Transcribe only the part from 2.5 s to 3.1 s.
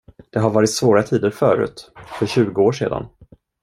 år sedan.